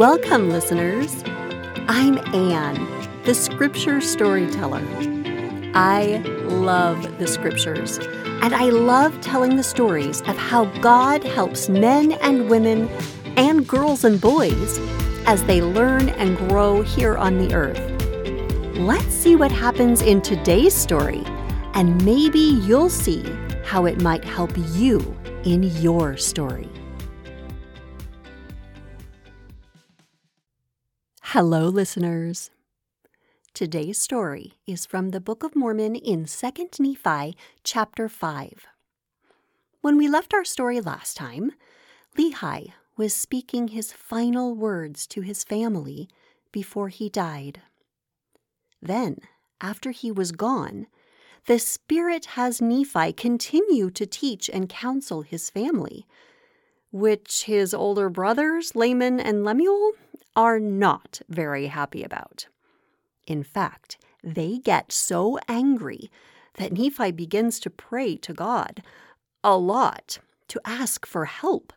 Welcome, 0.00 0.48
listeners. 0.48 1.22
I'm 1.86 2.16
Anne, 2.34 2.88
the 3.24 3.34
scripture 3.34 4.00
storyteller. 4.00 4.82
I 5.74 6.22
love 6.46 7.18
the 7.18 7.26
scriptures, 7.26 7.98
and 8.40 8.54
I 8.54 8.70
love 8.70 9.20
telling 9.20 9.56
the 9.56 9.62
stories 9.62 10.22
of 10.22 10.38
how 10.38 10.64
God 10.80 11.22
helps 11.22 11.68
men 11.68 12.12
and 12.12 12.48
women 12.48 12.88
and 13.36 13.68
girls 13.68 14.04
and 14.04 14.18
boys 14.18 14.78
as 15.26 15.44
they 15.44 15.60
learn 15.60 16.08
and 16.08 16.38
grow 16.48 16.80
here 16.80 17.18
on 17.18 17.36
the 17.36 17.54
earth. 17.54 17.78
Let's 18.78 19.12
see 19.12 19.36
what 19.36 19.52
happens 19.52 20.00
in 20.00 20.22
today's 20.22 20.72
story, 20.72 21.24
and 21.74 22.02
maybe 22.06 22.38
you'll 22.38 22.88
see 22.88 23.22
how 23.64 23.84
it 23.84 24.00
might 24.00 24.24
help 24.24 24.52
you 24.72 25.14
in 25.44 25.62
your 25.62 26.16
story. 26.16 26.70
Hello, 31.32 31.68
listeners. 31.68 32.50
Today's 33.54 33.98
story 33.98 34.54
is 34.66 34.84
from 34.84 35.10
the 35.10 35.20
Book 35.20 35.44
of 35.44 35.54
Mormon 35.54 35.94
in 35.94 36.24
2nd 36.24 36.80
Nephi, 36.80 37.36
chapter 37.62 38.08
5. 38.08 38.66
When 39.80 39.96
we 39.96 40.08
left 40.08 40.34
our 40.34 40.44
story 40.44 40.80
last 40.80 41.16
time, 41.16 41.52
Lehi 42.18 42.72
was 42.96 43.14
speaking 43.14 43.68
his 43.68 43.92
final 43.92 44.56
words 44.56 45.06
to 45.06 45.20
his 45.20 45.44
family 45.44 46.08
before 46.50 46.88
he 46.88 47.08
died. 47.08 47.60
Then, 48.82 49.18
after 49.60 49.92
he 49.92 50.10
was 50.10 50.32
gone, 50.32 50.88
the 51.46 51.60
Spirit 51.60 52.24
has 52.34 52.60
Nephi 52.60 53.12
continue 53.12 53.88
to 53.90 54.04
teach 54.04 54.50
and 54.52 54.68
counsel 54.68 55.22
his 55.22 55.48
family, 55.48 56.08
which 56.90 57.44
his 57.44 57.72
older 57.72 58.08
brothers, 58.10 58.74
Laman 58.74 59.20
and 59.20 59.44
Lemuel, 59.44 59.92
are 60.36 60.60
not 60.60 61.20
very 61.28 61.66
happy 61.66 62.02
about. 62.02 62.46
In 63.26 63.42
fact, 63.42 63.98
they 64.22 64.58
get 64.58 64.92
so 64.92 65.38
angry 65.48 66.10
that 66.54 66.72
Nephi 66.72 67.10
begins 67.12 67.60
to 67.60 67.70
pray 67.70 68.16
to 68.16 68.32
God 68.32 68.82
a 69.42 69.56
lot 69.56 70.18
to 70.48 70.60
ask 70.64 71.06
for 71.06 71.24
help. 71.24 71.72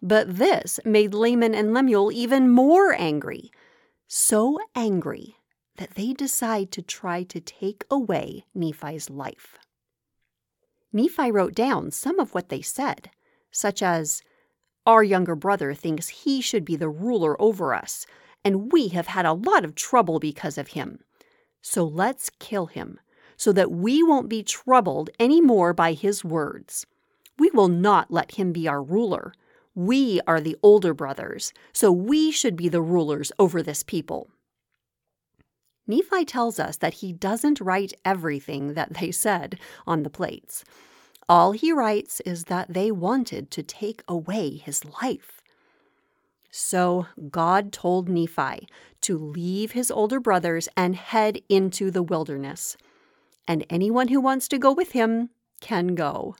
But 0.00 0.36
this 0.36 0.78
made 0.84 1.14
Laman 1.14 1.54
and 1.54 1.74
Lemuel 1.74 2.12
even 2.12 2.50
more 2.50 2.92
angry, 2.92 3.50
so 4.06 4.58
angry 4.74 5.36
that 5.78 5.94
they 5.94 6.12
decide 6.12 6.70
to 6.72 6.82
try 6.82 7.22
to 7.24 7.40
take 7.40 7.84
away 7.90 8.44
Nephi's 8.54 9.10
life. 9.10 9.58
Nephi 10.92 11.30
wrote 11.30 11.54
down 11.54 11.90
some 11.90 12.18
of 12.18 12.34
what 12.34 12.48
they 12.48 12.62
said, 12.62 13.10
such 13.50 13.82
as, 13.82 14.22
our 14.88 15.04
younger 15.04 15.36
brother 15.36 15.74
thinks 15.74 16.08
he 16.08 16.40
should 16.40 16.64
be 16.64 16.74
the 16.74 16.88
ruler 16.88 17.40
over 17.40 17.74
us, 17.74 18.06
and 18.42 18.72
we 18.72 18.88
have 18.88 19.08
had 19.08 19.26
a 19.26 19.34
lot 19.34 19.62
of 19.62 19.74
trouble 19.74 20.18
because 20.18 20.56
of 20.56 20.68
him. 20.68 20.98
So 21.60 21.84
let's 21.84 22.30
kill 22.38 22.66
him, 22.66 22.98
so 23.36 23.52
that 23.52 23.70
we 23.70 24.02
won't 24.02 24.30
be 24.30 24.42
troubled 24.42 25.10
any 25.20 25.42
more 25.42 25.74
by 25.74 25.92
his 25.92 26.24
words. 26.24 26.86
We 27.38 27.50
will 27.52 27.68
not 27.68 28.10
let 28.10 28.36
him 28.36 28.50
be 28.50 28.66
our 28.66 28.82
ruler. 28.82 29.34
We 29.74 30.22
are 30.26 30.40
the 30.40 30.56
older 30.62 30.94
brothers, 30.94 31.52
so 31.74 31.92
we 31.92 32.32
should 32.32 32.56
be 32.56 32.70
the 32.70 32.80
rulers 32.80 33.30
over 33.38 33.62
this 33.62 33.82
people. 33.82 34.30
Nephi 35.86 36.24
tells 36.24 36.58
us 36.58 36.78
that 36.78 36.94
he 36.94 37.12
doesn't 37.12 37.60
write 37.60 37.92
everything 38.06 38.72
that 38.72 38.94
they 38.94 39.10
said 39.10 39.58
on 39.86 40.02
the 40.02 40.10
plates. 40.10 40.64
All 41.28 41.52
he 41.52 41.72
writes 41.72 42.20
is 42.20 42.44
that 42.44 42.72
they 42.72 42.90
wanted 42.90 43.50
to 43.50 43.62
take 43.62 44.02
away 44.08 44.56
his 44.56 44.84
life. 45.02 45.42
So 46.50 47.06
God 47.30 47.72
told 47.72 48.08
Nephi 48.08 48.66
to 49.02 49.18
leave 49.18 49.72
his 49.72 49.90
older 49.90 50.20
brothers 50.20 50.68
and 50.76 50.96
head 50.96 51.40
into 51.48 51.90
the 51.90 52.02
wilderness. 52.02 52.76
And 53.46 53.66
anyone 53.68 54.08
who 54.08 54.20
wants 54.20 54.48
to 54.48 54.58
go 54.58 54.72
with 54.72 54.92
him 54.92 55.30
can 55.60 55.94
go. 55.94 56.36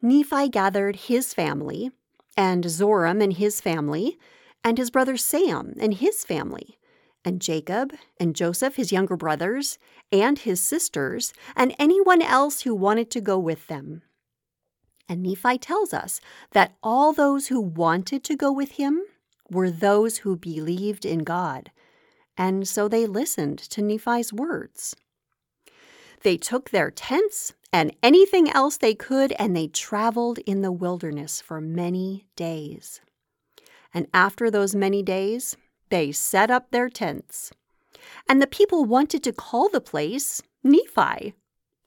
Nephi 0.00 0.48
gathered 0.48 0.96
his 0.96 1.34
family, 1.34 1.90
and 2.36 2.64
Zoram 2.64 3.22
and 3.22 3.34
his 3.34 3.60
family, 3.60 4.16
and 4.64 4.78
his 4.78 4.90
brother 4.90 5.16
Sam 5.16 5.74
and 5.78 5.94
his 5.94 6.24
family, 6.24 6.78
and 7.24 7.42
Jacob 7.42 7.92
and 8.18 8.34
Joseph, 8.34 8.76
his 8.76 8.92
younger 8.92 9.16
brothers, 9.16 9.78
and 10.10 10.38
his 10.38 10.60
sisters, 10.60 11.32
and 11.56 11.74
anyone 11.78 12.22
else 12.22 12.62
who 12.62 12.74
wanted 12.74 13.10
to 13.10 13.20
go 13.20 13.38
with 13.38 13.66
them. 13.66 14.02
And 15.08 15.22
Nephi 15.22 15.58
tells 15.58 15.94
us 15.94 16.20
that 16.52 16.76
all 16.82 17.12
those 17.12 17.48
who 17.48 17.60
wanted 17.60 18.24
to 18.24 18.36
go 18.36 18.52
with 18.52 18.72
him 18.72 19.02
were 19.50 19.70
those 19.70 20.18
who 20.18 20.36
believed 20.36 21.04
in 21.04 21.20
God, 21.20 21.70
and 22.36 22.68
so 22.68 22.88
they 22.88 23.06
listened 23.06 23.58
to 23.58 23.82
Nephi's 23.82 24.32
words. 24.32 24.94
They 26.22 26.36
took 26.36 26.70
their 26.70 26.90
tents 26.90 27.54
and 27.72 27.94
anything 28.02 28.50
else 28.50 28.76
they 28.76 28.94
could, 28.94 29.32
and 29.38 29.54
they 29.54 29.68
traveled 29.68 30.38
in 30.40 30.62
the 30.62 30.72
wilderness 30.72 31.40
for 31.40 31.60
many 31.60 32.26
days. 32.34 33.00
And 33.92 34.06
after 34.14 34.50
those 34.50 34.74
many 34.74 35.02
days, 35.02 35.56
they 35.90 36.12
set 36.12 36.50
up 36.50 36.70
their 36.70 36.88
tents. 36.88 37.52
And 38.28 38.40
the 38.40 38.46
people 38.46 38.84
wanted 38.84 39.22
to 39.24 39.32
call 39.32 39.68
the 39.68 39.80
place 39.80 40.42
Nephi. 40.62 41.34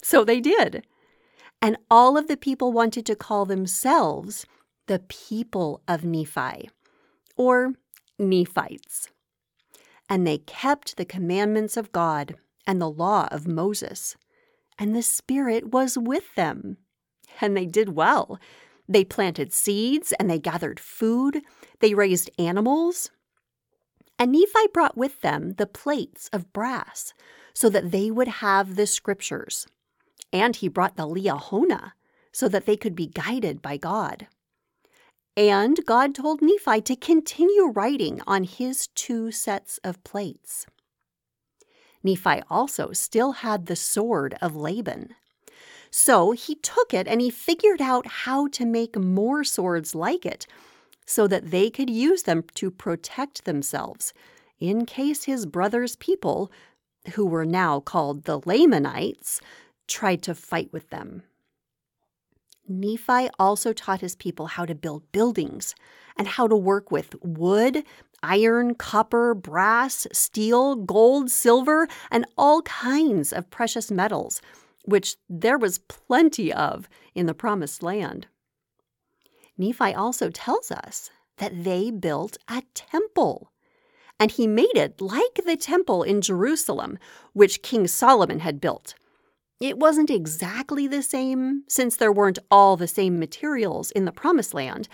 So 0.04 0.24
they 0.24 0.40
did. 0.40 0.86
And 1.62 1.78
all 1.90 2.18
of 2.18 2.28
the 2.28 2.38
people 2.38 2.72
wanted 2.72 3.06
to 3.06 3.16
call 3.16 3.46
themselves 3.46 4.46
the 4.88 5.00
people 5.00 5.82
of 5.88 6.04
Nephi, 6.04 6.70
or 7.38 7.74
Nephites. 8.18 9.10
And 10.10 10.26
they 10.26 10.40
kept 10.40 10.98
the 10.98 11.06
commandments 11.06 11.78
of 11.78 11.92
God 11.92 12.36
and 12.68 12.82
the 12.82 12.90
law 12.90 13.28
of 13.32 13.48
Moses. 13.48 14.16
And 14.78 14.96
the 14.96 15.04
Spirit 15.04 15.72
was 15.72 15.98
with 15.98 16.34
them. 16.36 16.78
And 17.40 17.56
they 17.56 17.66
did 17.66 17.96
well. 17.96 18.40
They 18.90 19.06
planted 19.06 19.54
seeds 19.54 20.12
and 20.20 20.30
they 20.30 20.40
gathered 20.40 20.80
food. 20.80 21.42
They 21.80 21.94
raised 21.94 22.30
animals 22.38 23.12
and 24.22 24.34
Nephi 24.34 24.68
brought 24.72 24.96
with 24.96 25.22
them 25.22 25.54
the 25.54 25.66
plates 25.66 26.30
of 26.32 26.54
brass, 26.54 27.16
so 27.56 27.70
that 27.70 27.90
they 27.90 28.12
would 28.12 28.28
have 28.28 28.76
the 28.76 28.86
scriptures. 28.86 29.66
And 30.32 30.56
he 30.56 30.68
brought 30.68 30.96
the 30.96 31.08
Liahona, 31.08 31.94
so 32.32 32.48
that 32.48 32.68
they 32.68 32.78
could 32.78 32.96
be 32.96 33.08
guided 33.08 33.64
by 33.64 33.78
God. 33.78 34.28
And 35.36 35.84
God 35.88 36.14
told 36.14 36.40
Nephi 36.40 36.82
to 36.82 36.96
continue 36.96 37.72
writing 37.72 38.22
on 38.28 38.44
his 38.44 38.90
two 38.94 39.32
sets 39.32 39.80
of 39.84 40.04
plates. 40.04 40.68
Nephi 42.04 42.44
also 42.48 42.92
still 42.92 43.32
had 43.32 43.66
the 43.66 43.76
sword 43.76 44.38
of 44.40 44.56
Laban. 44.56 45.16
So 45.90 46.34
he 46.34 46.54
took 46.54 46.94
it 46.94 47.08
and 47.08 47.22
he 47.22 47.32
figured 47.32 47.82
out 47.82 48.06
how 48.06 48.50
to 48.50 48.68
make 48.68 48.96
more 48.96 49.44
swords 49.44 49.96
like 49.96 50.28
it 50.28 50.46
so 51.12 51.28
that 51.28 51.52
they 51.52 51.70
could 51.70 51.90
use 51.90 52.24
them 52.24 52.44
to 52.56 52.72
protect 52.72 53.44
themselves 53.44 54.14
in 54.60 54.86
case 54.86 55.26
his 55.26 55.46
brother's 55.46 55.96
people, 55.98 56.52
who 57.16 57.26
were 57.26 57.46
now 57.46 57.80
called 57.80 58.24
the 58.24 58.40
Lamanites, 58.46 59.42
tried 59.88 60.22
to 60.22 60.34
fight 60.34 60.72
with 60.72 60.90
them. 60.90 61.24
Nephi 62.68 63.28
also 63.38 63.74
taught 63.74 64.02
his 64.02 64.16
people 64.16 64.46
how 64.48 64.66
to 64.66 64.76
build 64.76 65.12
buildings 65.12 65.76
and 66.16 66.28
how 66.28 66.48
to 66.48 66.56
work 66.56 66.92
with 66.92 67.16
wood, 67.22 67.84
iron, 68.24 68.76
copper, 68.76 69.34
brass, 69.34 70.08
steel, 70.14 70.76
gold, 70.76 71.30
silver, 71.30 71.88
and 72.10 72.26
all 72.38 72.62
kinds 72.62 73.34
of 73.34 73.50
precious 73.50 73.92
metals, 73.92 74.42
which 74.86 75.18
there 75.28 75.58
was 75.58 75.80
plenty 75.80 76.54
of 76.54 76.88
in 77.16 77.26
the 77.26 77.34
Promised 77.34 77.84
Land. 77.84 78.28
Nephi 79.58 79.94
also 79.94 80.30
tells 80.30 80.72
us 80.72 81.10
that 81.38 81.64
they 81.64 81.92
built 81.92 82.38
a 82.48 82.64
temple. 82.74 83.52
And 84.20 84.32
he 84.32 84.48
made 84.48 84.76
it 84.76 85.02
like 85.02 85.42
the 85.46 85.58
temple 85.58 86.04
in 86.04 86.22
Jerusalem, 86.22 87.00
which 87.34 87.64
King 87.64 87.88
Solomon 87.88 88.40
had 88.40 88.62
built. 88.62 88.94
It 89.60 89.78
wasn't 89.78 90.10
exactly 90.10 90.88
the 90.88 91.04
same, 91.04 91.64
since 91.68 91.96
there 91.96 92.12
weren't 92.12 92.40
all 92.50 92.78
the 92.78 92.88
same 92.88 93.20
materials 93.20 93.92
in 93.92 94.06
the 94.06 94.12
Promised 94.12 94.54
Land, 94.54 94.88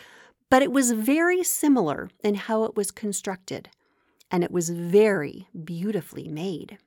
but 0.49 0.61
it 0.61 0.71
was 0.71 0.91
very 0.91 1.43
similar 1.43 2.09
in 2.23 2.35
how 2.35 2.63
it 2.63 2.75
was 2.75 2.91
constructed, 2.91 3.69
and 4.31 4.43
it 4.43 4.51
was 4.51 4.69
very 4.69 5.47
beautifully 5.63 6.27
made. 6.27 6.77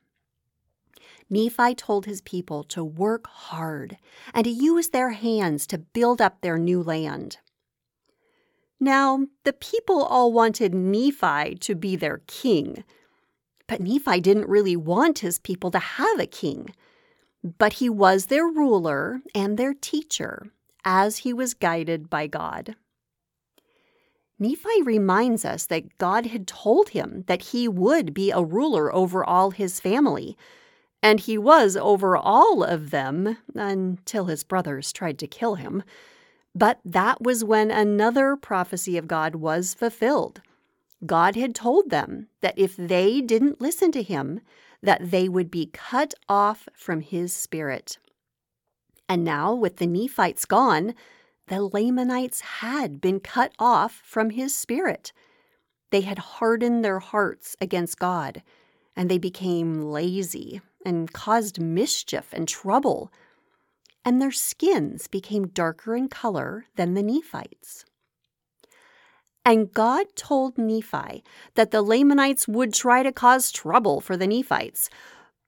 Nephi 1.29 1.73
told 1.75 2.05
his 2.05 2.21
people 2.21 2.63
to 2.65 2.83
work 2.83 3.25
hard 3.27 3.97
and 4.33 4.43
to 4.43 4.49
use 4.49 4.89
their 4.89 5.11
hands 5.11 5.65
to 5.67 5.77
build 5.77 6.21
up 6.21 6.41
their 6.41 6.57
new 6.57 6.83
land. 6.83 7.37
Now, 8.83 9.27
the 9.43 9.53
people 9.53 10.03
all 10.03 10.33
wanted 10.33 10.73
Nephi 10.73 11.53
to 11.53 11.75
be 11.75 11.95
their 11.95 12.23
king. 12.25 12.83
But 13.67 13.79
Nephi 13.79 14.19
didn't 14.19 14.49
really 14.49 14.75
want 14.75 15.19
his 15.19 15.37
people 15.37 15.69
to 15.69 15.79
have 15.79 16.19
a 16.19 16.25
king. 16.25 16.73
But 17.43 17.73
he 17.73 17.89
was 17.89 18.25
their 18.25 18.45
ruler 18.45 19.21
and 19.35 19.55
their 19.55 19.75
teacher, 19.75 20.47
as 20.83 21.17
he 21.17 21.31
was 21.31 21.53
guided 21.53 22.09
by 22.09 22.25
God. 22.25 22.75
Nephi 24.39 24.81
reminds 24.81 25.45
us 25.45 25.67
that 25.67 25.99
God 25.99 26.25
had 26.25 26.47
told 26.47 26.89
him 26.89 27.23
that 27.27 27.43
he 27.43 27.67
would 27.67 28.15
be 28.15 28.31
a 28.31 28.43
ruler 28.43 28.93
over 28.93 29.23
all 29.23 29.51
his 29.51 29.79
family, 29.79 30.35
and 31.03 31.19
he 31.19 31.37
was 31.37 31.77
over 31.77 32.17
all 32.17 32.63
of 32.63 32.89
them 32.89 33.37
until 33.53 34.25
his 34.25 34.43
brothers 34.43 34.91
tried 34.91 35.19
to 35.19 35.27
kill 35.27 35.55
him. 35.55 35.83
But 36.53 36.79
that 36.83 37.21
was 37.21 37.43
when 37.43 37.71
another 37.71 38.35
prophecy 38.35 38.97
of 38.97 39.07
God 39.07 39.35
was 39.35 39.73
fulfilled. 39.73 40.41
God 41.05 41.35
had 41.35 41.55
told 41.55 41.89
them 41.89 42.27
that 42.41 42.57
if 42.57 42.75
they 42.75 43.21
didn't 43.21 43.61
listen 43.61 43.91
to 43.93 44.03
him, 44.03 44.41
that 44.83 45.11
they 45.11 45.29
would 45.29 45.49
be 45.49 45.67
cut 45.71 46.13
off 46.27 46.67
from 46.73 47.01
his 47.01 47.33
spirit. 47.33 47.97
And 49.07 49.23
now, 49.23 49.53
with 49.53 49.77
the 49.77 49.87
Nephites 49.87 50.45
gone, 50.45 50.93
the 51.47 51.63
Lamanites 51.63 52.41
had 52.41 53.01
been 53.01 53.19
cut 53.19 53.53
off 53.59 54.01
from 54.03 54.29
his 54.29 54.55
spirit. 54.55 55.11
They 55.89 56.01
had 56.01 56.19
hardened 56.19 56.83
their 56.85 56.99
hearts 56.99 57.55
against 57.59 57.99
God, 57.99 58.41
and 58.95 59.09
they 59.09 59.17
became 59.17 59.81
lazy 59.81 60.61
and 60.85 61.11
caused 61.11 61.59
mischief 61.59 62.29
and 62.31 62.47
trouble. 62.47 63.11
And 64.03 64.21
their 64.21 64.31
skins 64.31 65.07
became 65.07 65.47
darker 65.47 65.95
in 65.95 66.07
color 66.07 66.65
than 66.75 66.93
the 66.93 67.03
Nephites. 67.03 67.85
And 69.43 69.73
God 69.73 70.07
told 70.15 70.57
Nephi 70.57 71.23
that 71.55 71.71
the 71.71 71.81
Lamanites 71.81 72.47
would 72.47 72.73
try 72.73 73.03
to 73.03 73.11
cause 73.11 73.51
trouble 73.51 73.99
for 74.01 74.15
the 74.15 74.27
Nephites, 74.27 74.89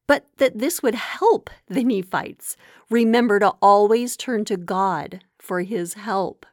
but 0.08 0.26
that 0.38 0.58
this 0.58 0.82
would 0.82 0.96
help 0.96 1.50
the 1.68 1.84
Nephites 1.84 2.58
remember 2.90 3.40
to 3.40 3.54
always 3.62 4.18
turn 4.18 4.46
to 4.46 4.58
God 4.58 5.22
for 5.38 5.62
his 5.62 5.94
help. 5.94 6.46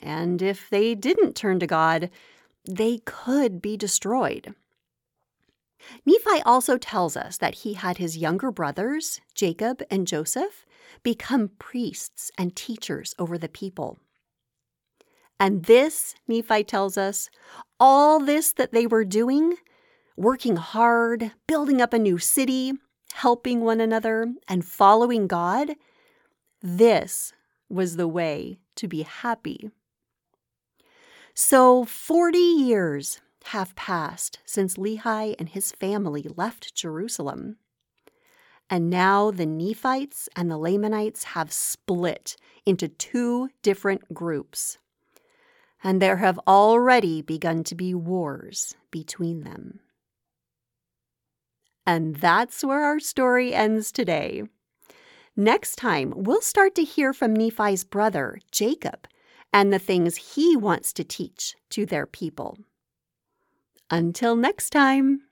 And 0.00 0.40
if 0.40 0.70
they 0.70 0.94
didn't 0.94 1.34
turn 1.34 1.58
to 1.58 1.66
God, 1.66 2.10
they 2.64 2.98
could 3.04 3.60
be 3.60 3.76
destroyed. 3.76 4.54
Nephi 6.04 6.42
also 6.44 6.76
tells 6.76 7.16
us 7.16 7.36
that 7.38 7.56
he 7.56 7.74
had 7.74 7.98
his 7.98 8.16
younger 8.16 8.50
brothers, 8.50 9.20
Jacob 9.34 9.82
and 9.90 10.06
Joseph, 10.06 10.66
become 11.02 11.50
priests 11.58 12.30
and 12.38 12.54
teachers 12.54 13.14
over 13.18 13.38
the 13.38 13.48
people. 13.48 13.98
And 15.40 15.64
this, 15.64 16.14
Nephi 16.26 16.64
tells 16.64 16.98
us, 16.98 17.30
all 17.78 18.18
this 18.20 18.52
that 18.54 18.72
they 18.72 18.86
were 18.86 19.04
doing, 19.04 19.54
working 20.16 20.56
hard, 20.56 21.32
building 21.46 21.80
up 21.80 21.92
a 21.92 21.98
new 21.98 22.18
city, 22.18 22.72
helping 23.12 23.60
one 23.60 23.80
another, 23.80 24.34
and 24.48 24.64
following 24.64 25.26
God, 25.26 25.74
this 26.60 27.32
was 27.68 27.96
the 27.96 28.08
way 28.08 28.58
to 28.76 28.88
be 28.88 29.02
happy. 29.02 29.70
So, 31.34 31.84
40 31.84 32.38
years 32.38 33.20
have 33.44 33.76
passed 33.76 34.40
since 34.44 34.74
Lehi 34.74 35.36
and 35.38 35.48
his 35.48 35.70
family 35.70 36.26
left 36.36 36.74
Jerusalem. 36.74 37.58
And 38.70 38.90
now 38.90 39.30
the 39.30 39.46
Nephites 39.46 40.28
and 40.36 40.50
the 40.50 40.58
Lamanites 40.58 41.24
have 41.24 41.52
split 41.52 42.36
into 42.66 42.88
two 42.88 43.48
different 43.62 44.12
groups. 44.12 44.78
And 45.82 46.02
there 46.02 46.16
have 46.16 46.38
already 46.46 47.22
begun 47.22 47.64
to 47.64 47.74
be 47.74 47.94
wars 47.94 48.74
between 48.90 49.42
them. 49.42 49.80
And 51.86 52.16
that's 52.16 52.62
where 52.62 52.84
our 52.84 53.00
story 53.00 53.54
ends 53.54 53.90
today. 53.90 54.42
Next 55.34 55.76
time, 55.76 56.12
we'll 56.16 56.42
start 56.42 56.74
to 56.74 56.84
hear 56.84 57.14
from 57.14 57.32
Nephi's 57.32 57.84
brother, 57.84 58.40
Jacob, 58.50 59.06
and 59.52 59.72
the 59.72 59.78
things 59.78 60.34
he 60.34 60.56
wants 60.56 60.92
to 60.94 61.04
teach 61.04 61.54
to 61.70 61.86
their 61.86 62.06
people. 62.06 62.58
Until 63.88 64.36
next 64.36 64.70
time. 64.70 65.22